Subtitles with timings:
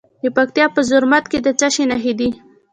[0.23, 2.29] د پکتیا په زرمت کې د څه شي نښې دي؟